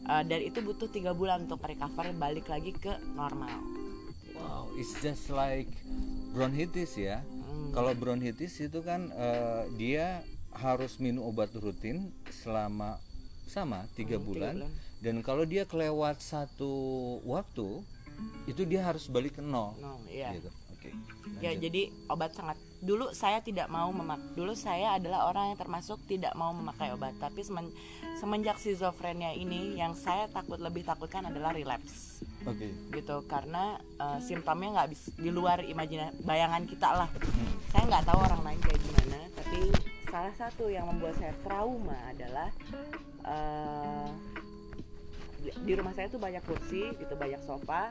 [0.02, 3.62] Uh, dan itu butuh tiga bulan untuk recover balik lagi ke normal.
[4.34, 5.70] Wow it's just like
[6.34, 7.22] bronchitis ya.
[7.22, 7.70] Hmm.
[7.70, 10.24] kalau bronchitis itu kan eh, dia
[10.56, 12.96] harus minum obat rutin selama
[13.44, 14.54] sama tiga Hmm, bulan.
[14.56, 14.72] bulan.
[14.98, 16.72] dan kalau dia kelewat satu
[17.22, 17.84] waktu
[18.48, 19.76] itu dia harus balik ke nol.
[19.78, 20.32] No iya.
[20.34, 20.48] Gitu
[20.82, 21.38] oke.
[21.38, 26.02] Ya jadi obat sangat dulu saya tidak mau memak dulu saya adalah orang yang termasuk
[26.10, 27.70] tidak mau memakai obat tapi semen-
[28.18, 32.26] semenjak schizophrenia ini yang saya takut lebih takutkan adalah relapse.
[32.42, 32.74] Oke.
[32.90, 37.10] Gitu karena uh, simptomnya nggak bisa di luar imajina bayangan kita lah.
[37.70, 39.60] Saya nggak tahu orang lain kayak gimana tapi
[40.10, 42.52] salah satu yang membuat saya trauma adalah
[43.24, 44.12] uh,
[45.42, 47.90] di rumah saya tuh banyak kursi gitu banyak sofa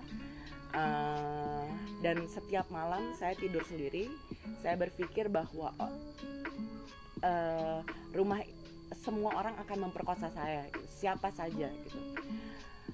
[0.74, 1.66] uh,
[2.02, 4.10] dan setiap malam saya tidur sendiri
[4.62, 5.72] saya berpikir bahwa
[7.24, 7.80] uh,
[8.12, 8.42] rumah
[8.92, 10.88] semua orang akan memperkosa saya gitu.
[10.90, 12.00] siapa saja gitu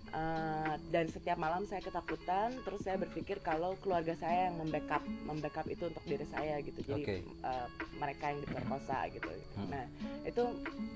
[0.08, 5.68] Uh, dan setiap malam saya ketakutan terus saya berpikir kalau keluarga saya yang membackup membackup
[5.68, 7.18] itu untuk diri saya gitu jadi Oke.
[7.44, 7.68] uh,
[8.00, 9.28] mereka yang diperkosa gitu
[9.60, 9.68] Hmm.
[9.68, 9.84] nah
[10.24, 10.44] itu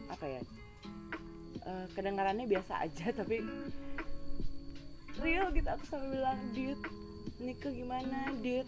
[0.08, 0.42] apa ya
[1.68, 3.44] uh, kedengarannya biasa aja tapi
[5.20, 6.80] real gitu aku sampai bilang dit
[7.42, 8.20] Nike gimana?
[8.40, 8.68] Dit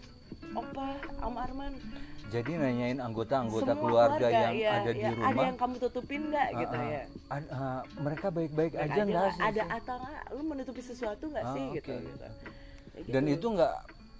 [0.52, 1.72] Opa Om Arman.
[2.32, 5.44] Jadi nanyain anggota-anggota semua keluarga, yang ya, ada di ya, ada rumah?
[5.44, 7.02] yang kamu tutupin nggak gitu ah, ah, ya?
[7.30, 9.42] Ad- ah, mereka baik-baik Baik aja nggak sih?
[9.44, 10.22] Ada atau nggak?
[10.34, 11.76] Lu menutupi sesuatu nggak Ah, sih oke.
[11.78, 12.26] gitu gitu.
[13.12, 13.36] Dan gitu.
[13.38, 13.74] itu nggak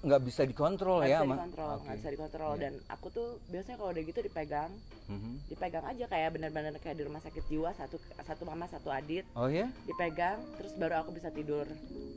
[0.04, 2.52] nggak bisa dikontrol nggak ya bisa dikontrol nggak bisa dikontrol.
[2.54, 2.60] Iya.
[2.60, 4.72] dan aku tuh biasanya kalau udah gitu dipegang.
[5.04, 5.32] Mhm.
[5.52, 9.24] dipegang aja kayak benar-benar kayak di rumah sakit jiwa satu satu mama satu adit.
[9.36, 11.64] Oh ya dipegang terus baru aku bisa tidur.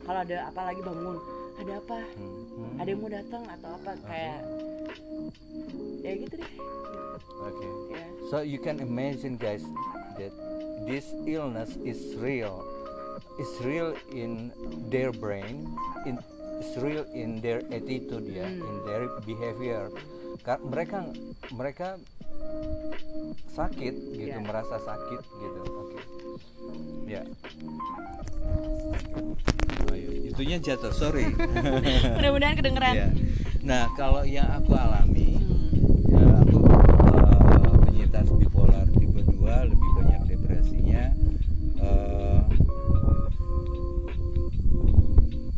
[0.04, 1.19] Kalau ada apa lagi bangun.
[1.58, 2.00] Ada apa?
[2.06, 3.91] Hmm, ada yang mau datang atau apa?
[4.06, 4.39] Kayak
[6.06, 6.52] ya gitu deh.
[7.41, 7.67] Oke.
[7.89, 9.63] Ya So you can imagine, guys,
[10.19, 10.34] that
[10.86, 12.62] this illness is real.
[13.39, 14.52] It's real in
[14.91, 15.65] their brain,
[16.06, 16.19] in,
[16.58, 19.89] it's real in their attitude, ya, in their behavior.
[20.41, 21.06] Ka- mereka
[21.52, 21.98] mereka
[23.52, 24.41] sakit gitu, Yeah.
[24.41, 25.60] merasa sakit gitu.
[25.65, 26.00] Oke.
[27.06, 27.22] Ya.
[29.88, 30.10] Oh, iya.
[30.30, 31.26] Itunya jatuh, sorry.
[32.17, 33.08] mudah-mudahan kedengeran Ya.
[33.62, 36.13] Nah, kalau yang aku alami, Hmm.
[36.13, 40.07] ya aku eh, penyintas bipolar tipe 2 lebih banyak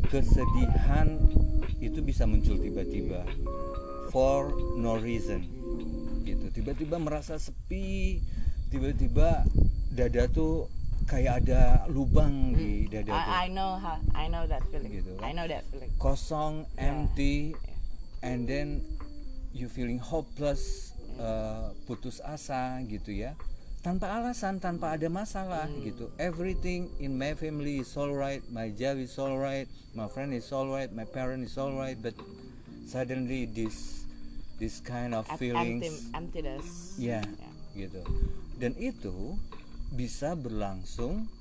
[0.09, 1.07] kesedihan
[1.79, 3.23] itu bisa muncul tiba-tiba.
[4.09, 5.45] For no reason.
[6.25, 6.49] Gitu.
[6.51, 8.19] Tiba-tiba merasa sepi
[8.69, 9.45] tiba-tiba
[9.93, 10.69] dada tuh
[11.09, 13.29] kayak ada lubang di dada tuh.
[13.33, 14.93] I, I know how I know that feeling.
[14.93, 15.25] Gitu kan?
[15.25, 15.89] I know that feeling.
[15.97, 16.89] Kosong, Yeah.
[16.93, 17.53] empty,
[18.21, 18.81] and then
[19.53, 23.33] you feeling hopeless, uh, putus asa gitu ya,
[23.79, 25.81] tanpa alasan, tanpa ada masalah Hmm.
[25.81, 26.05] gitu.
[26.19, 31.07] Everything in my family is alright, my job is alright, my friend is alright, my
[31.07, 32.15] parent is alright, but
[32.85, 34.03] suddenly this
[34.59, 36.67] this kind of feelings, empty, emptiness
[36.99, 37.51] ya, Ya.
[37.87, 38.03] gitu.
[38.59, 39.39] Dan itu
[39.95, 41.31] bisa berlangsung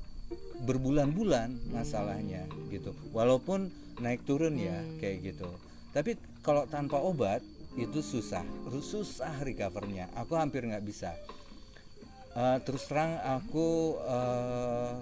[0.63, 2.95] berbulan-bulan masalahnya gitu.
[3.11, 5.51] Walaupun naik turun ya kayak gitu.
[5.91, 6.15] Tapi
[6.47, 7.43] kalau tanpa obat
[7.75, 10.07] itu susah, susah recovernya.
[10.15, 11.19] Aku hampir nggak bisa.
[12.39, 14.95] Eh, terus terang aku eh,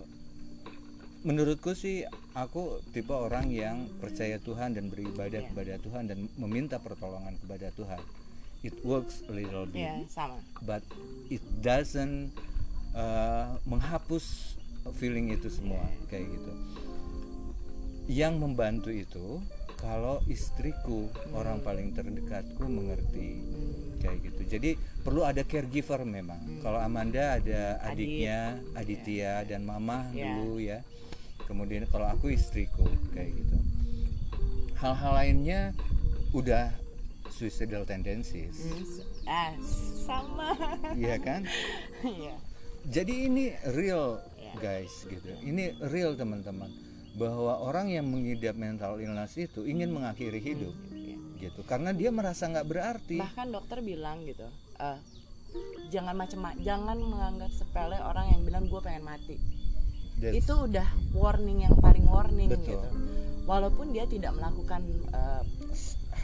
[1.20, 2.01] menurutku sih
[2.33, 5.49] aku tipe orang yang percaya Tuhan dan beribadah Iya.
[5.53, 8.01] kepada Tuhan dan meminta pertolongan kepada Tuhan.
[8.64, 10.81] It works a little bit ya sama but
[11.29, 12.33] it doesn't
[12.96, 14.57] uh, menghapus
[14.96, 16.53] feeling itu semua kayak gitu.
[18.09, 19.44] Yang membantu itu
[19.77, 23.44] kalau istriku orang paling terdekatku mengerti
[24.01, 24.42] kayak gitu.
[24.57, 24.70] Jadi
[25.07, 26.59] perlu ada caregiver memang.
[26.59, 30.35] Kalau Amanda ada adiknya, Aditya dan Mama Ya.
[30.35, 30.83] dulu ya.
[31.47, 32.83] Kemudian kalau aku istriku
[33.14, 33.57] kayak gitu.
[34.77, 35.61] Hal-hal lainnya
[36.35, 36.75] udah
[37.31, 38.59] suicidal tendencies.
[39.25, 39.55] ah
[40.03, 40.59] sama
[40.92, 41.47] Iya kan?
[42.03, 42.35] Iya.
[42.99, 44.53] Jadi ini real Ya.
[44.59, 45.31] guys gitu.
[45.38, 46.71] Ini real teman-teman
[47.14, 50.75] bahwa orang yang mengidap mental illness itu ingin mengakhiri hidup.
[50.90, 51.14] Iya.
[51.37, 54.99] gitu karena dia merasa nggak berarti bahkan dokter bilang gitu eh,
[55.89, 59.37] jangan macam jangan menganggap sepele orang yang bilang gue pengen mati
[60.17, 62.77] That's- itu udah warning yang paling warning Betul.
[62.77, 62.89] gitu
[63.45, 65.43] walaupun dia tidak melakukan eh,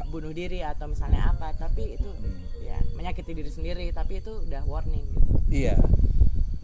[0.09, 2.41] bunuh diri atau misalnya apa tapi itu Hmm.
[2.63, 5.77] ya menyakiti diri sendiri tapi itu udah warning gitu Iya.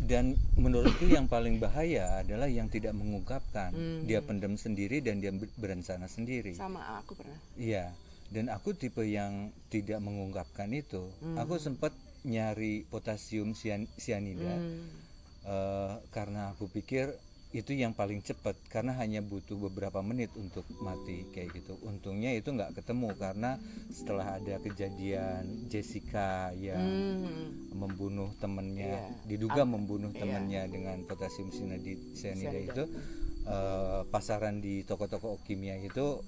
[0.01, 3.68] Dan menurutku yang paling bahaya adalah yang tidak mengungkapkan.
[3.70, 4.01] Hmm.
[4.03, 6.57] Dia pendam sendiri dan dia ber- berencana sendiri.
[6.57, 7.92] sama aku pernah Iya.
[8.29, 11.09] Dan aku tipe yang tidak mengungkapkan itu.
[11.21, 11.41] Hmm.
[11.41, 14.85] Aku sempat nyari potasium cyan- cyanida Hmm.
[15.45, 17.14] eh, karena aku pikir
[17.49, 21.81] itu yang paling cepat karena hanya butuh beberapa menit untuk mati kayak gitu.
[21.81, 23.57] Untungnya itu nggak ketemu karena
[23.88, 26.85] setelah ada kejadian Jessica yang
[27.25, 27.73] Hmm.
[27.73, 29.25] membunuh temennya Iya.
[29.25, 30.21] diduga Am- membunuh iya.
[30.21, 31.49] temennya dengan potasium
[32.53, 32.77] Cyanida.
[32.77, 32.85] itu
[33.49, 36.21] eh, pasaran di toko-toko kimia itu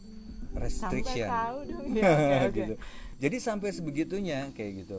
[0.51, 1.85] sampai restriction tahu dong.
[2.01, 2.11] Ya,
[2.47, 2.55] oke.
[2.57, 2.75] gitu.
[3.21, 4.99] Jadi sampai sebegitunya kayak gitu.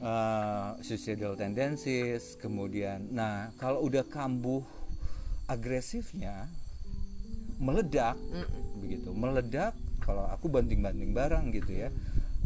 [0.00, 4.64] Eh, suicidal tendencies kemudian nah kalau udah kambuh
[5.44, 6.48] agresifnya
[7.60, 8.80] meledak Mm-mm.
[8.80, 9.12] begitu.
[9.12, 11.88] Meledak kalau aku banting-banting barang gitu ya.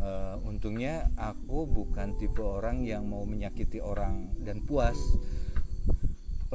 [0.03, 4.99] Eh, untungnya aku bukan tipe orang yang mau menyakiti orang dan puas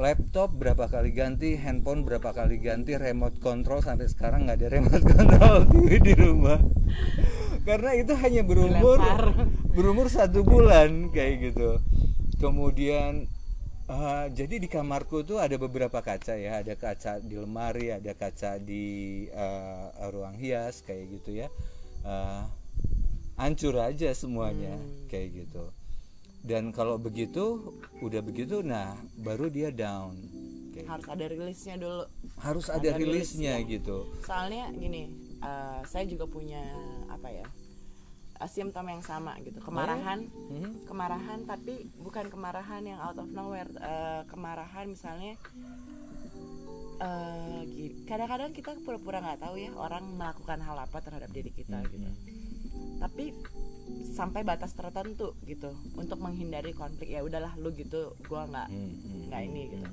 [0.00, 5.04] laptop berapa kali ganti handphone berapa kali ganti remote control sampai sekarang nggak ada remote
[5.12, 6.58] control TV di rumah.
[7.68, 9.44] Karena itu hanya berumur Dilempar.
[9.76, 11.76] berumur satu bulan kayak gitu.
[12.40, 13.28] Kemudian
[13.92, 16.64] eh, jadi di kamarku tuh ada beberapa kaca ya.
[16.64, 21.52] Ada kaca di lemari ada kaca di eh, ruang hias kayak gitu ya.
[22.08, 22.42] Eh,
[23.36, 24.76] hancur aja semuanya
[25.08, 25.64] kayak gitu
[26.40, 30.16] dan kalau begitu udah begitu nah baru dia down.
[30.72, 32.02] Kayak harus ada rilisnya dulu.
[32.40, 33.54] Harus ada ada rilisnya.
[33.66, 34.08] gitu.
[34.24, 36.62] Soalnya gini eh, saya juga punya
[37.12, 37.46] apa ya
[38.40, 39.60] eh, simptom yang sama gitu.
[39.60, 40.24] Kemarahan.
[40.30, 40.88] Mhm.
[40.88, 43.68] kemarahan tapi bukan kemarahan yang out of nowhere.
[43.76, 45.36] Eh, kemarahan misalnya
[47.64, 52.04] gi- kadang-kadang kita pura-pura nggak tahu ya orang melakukan hal apa terhadap diri kita gitu.
[53.00, 53.32] tapi
[54.10, 59.20] sampai batas tertentu gitu untuk menghindari konflik ya udahlah lu gitu gua nggak Hmm, hmm,
[59.28, 59.88] nggak ini gitu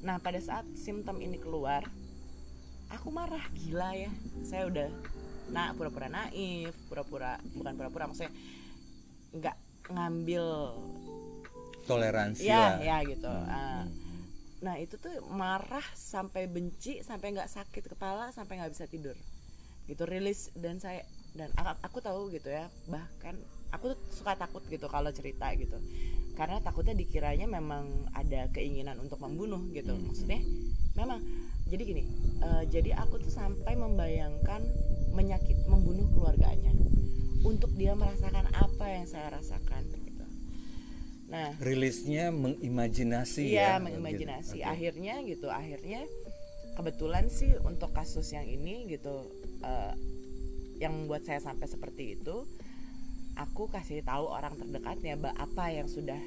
[0.00, 1.84] nah pada saat simptom ini keluar
[2.88, 4.10] aku marah gila ya
[4.42, 4.88] saya udah
[5.48, 8.32] nah pura-pura naif pura-pura bukan pura-pura maksudnya
[9.32, 9.56] nggak
[9.90, 10.44] ngambil
[11.84, 12.78] toleransi ya lah.
[12.80, 13.82] ya gitu Hmm, Ah.
[13.82, 14.22] hmm, hmm.
[14.60, 19.16] nah itu tuh marah sampai benci sampai nggak sakit kepala sampai nggak bisa tidur
[19.84, 23.38] gitu rilis dan saya dan aku, aku tahu gitu ya bahkan
[23.70, 25.78] aku tuh suka takut gitu kalau cerita gitu
[26.34, 30.10] karena takutnya dikiranya memang ada keinginan untuk membunuh gitu Hmm.
[30.10, 30.40] maksudnya
[30.96, 31.22] memang
[31.70, 32.02] jadi gini
[32.42, 34.62] eh, jadi aku tuh sampai membayangkan
[35.14, 36.74] menyakit membunuh keluarganya
[37.46, 40.24] untuk dia merasakan apa yang saya rasakan gitu
[41.30, 44.58] nah rilisnya mengimajinasi Iya, ya mengimajinasi.
[44.58, 44.66] Gitu.
[44.66, 46.02] Akhirnya gitu, akhirnya
[46.74, 49.30] kebetulan sih untuk kasus yang ini gitu
[49.62, 49.94] eh,
[50.80, 52.48] yang buat saya sampai seperti itu,
[53.36, 56.18] aku kasih tahu orang terdekatnya apa yang sudah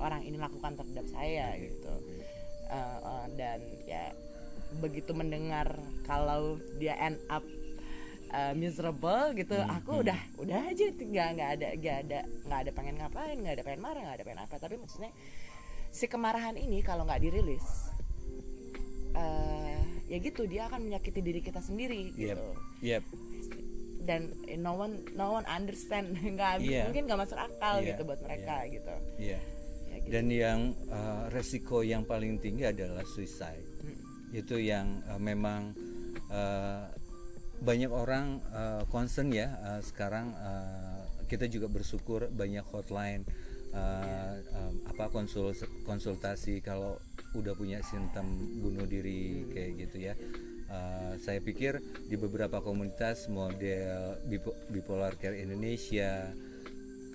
[0.00, 1.94] orang ini lakukan terhadap saya gitu.
[2.68, 4.04] Eh, eh, dan ya
[4.80, 7.40] begitu mendengar kalau dia end up
[8.32, 10.02] uh, miserable gitu Hmm, aku hmm.
[10.04, 13.80] udah udah aja nggak nggak ada nggak ada nggak ada pengen ngapain nggak ada pengen
[13.80, 15.12] marah nggak ada pengen apa tapi maksudnya
[15.88, 17.64] si kemarahan ini kalau nggak dirilis
[19.16, 19.80] eh,
[20.12, 22.20] ya gitu dia akan menyakiti diri kita sendiri Yep.
[22.20, 22.48] gitu
[22.84, 23.04] Yep.
[24.08, 26.88] Dan no one no one understand nggak Iya.
[26.88, 29.38] mungkin nggak masuk akal Iya, gitu buat mereka gitu Iya.
[29.84, 30.08] ya, gitu.
[30.08, 33.60] Dan yang eh, resiko yang paling tinggi adalah suicide.
[33.84, 34.00] Hmm.
[34.32, 35.76] Itu yang eh, memang
[36.26, 36.84] eh,
[37.60, 43.28] banyak orang eh, concern ya eh, sekarang eh, kita juga bersyukur banyak hotline
[43.70, 45.52] eh, eh, apa konsul
[45.84, 46.96] konsultasi kalau
[47.36, 48.24] udah punya simptom
[48.56, 50.14] bunuh diri kayak gitu ya.
[50.68, 56.28] Eh, saya pikir di beberapa komunitas model Bipo- Bipolar Care Indonesia,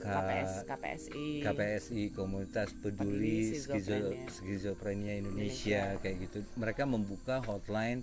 [0.02, 4.28] KPS KPSI KPSI komunitas peduli Peduli skizo- Skizofrenia.
[4.28, 6.38] skizofrenia Indonesia, kayak gitu.
[6.56, 8.02] Mereka membuka hotline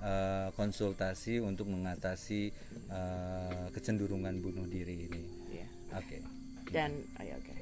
[0.00, 2.50] eh, konsultasi untuk mengatasi
[2.90, 5.22] eh, kecenderungan bunuh diri ini.
[5.54, 5.68] Iya.
[5.92, 6.18] oke.
[6.66, 7.52] Dan oh ya, oke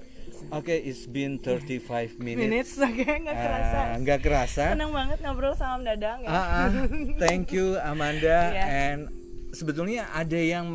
[0.51, 3.80] oke it's been 35 minutes, minutes oke nggak Eh, kerasa.
[3.99, 4.64] nggak kerasa.
[4.72, 6.28] Senang banget ngobrol sama Om Dadang ya.
[6.28, 6.68] Ah, ah.
[7.16, 8.39] thank you Amanda.
[8.55, 8.64] Iya.
[8.64, 9.01] and
[9.51, 10.68] sebetulnya ada yang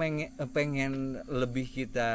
[0.49, 2.09] pengen lebih kita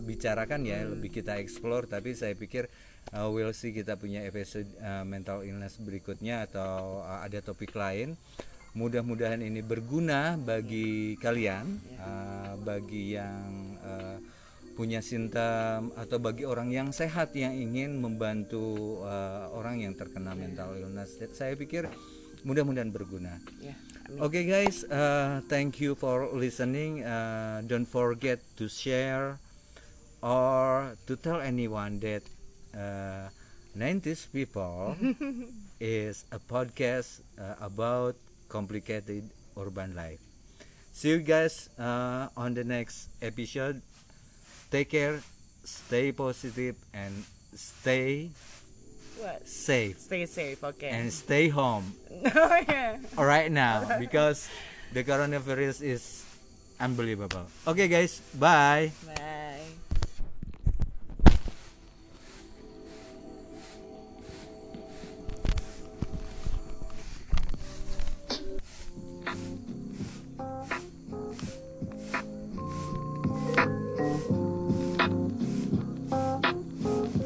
[0.00, 0.96] bicarakan ya Hmm.
[0.96, 1.84] lebih kita explore.
[1.84, 2.66] Tapi saya pikir
[3.12, 8.16] uh, we'll see kita punya episode uh, mental illness berikutnya atau uh, ada topik lain.
[8.70, 11.66] Mudah-mudahan ini berguna bagi kalian,
[11.98, 13.69] uh, bagi yang uh,
[14.80, 20.72] punya simptom atau bagi orang yang sehat yang ingin membantu uh, orang yang terkena mental
[20.72, 21.20] illness.
[21.36, 21.84] Saya pikir
[22.48, 23.36] mudah-mudahan berguna.
[23.60, 23.76] Ya,
[24.16, 27.04] Okay, guys, uh, thank you for listening.
[27.04, 29.36] Uh, don't forget to share
[30.24, 32.24] or to tell anyone that
[32.72, 33.28] uh,
[33.76, 34.96] 90s People
[35.78, 38.16] is a podcast uh, about
[38.48, 40.18] complicated urban life.
[40.90, 43.78] See you guys uh, on the next episode.
[44.70, 45.20] Take care,
[45.64, 48.30] stay positive, and stay
[49.18, 49.42] What?
[49.46, 49.98] safe.
[50.00, 50.88] Stay safe, okay.
[50.94, 51.92] And stay home
[52.24, 52.96] oh ya.
[53.18, 54.48] right now because
[54.94, 56.24] the coronavirus is
[56.80, 57.46] unbelievable.
[57.66, 58.92] Okay, guys, bye.
[59.04, 59.39] Bye.